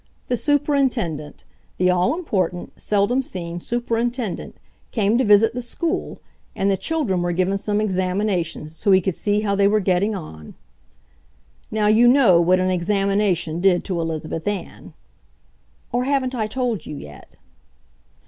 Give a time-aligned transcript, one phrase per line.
[0.29, 1.43] The Superintendent,
[1.77, 4.55] the all important, seldom seen Superintendent,
[4.89, 6.17] came to visit the school
[6.55, 10.15] and the children were given some examinations so he could see how they were getting
[10.15, 10.55] on.
[11.69, 14.95] Now, you know what an examination did to Elizabeth Ann.
[15.91, 17.35] Or haven't I told you yet?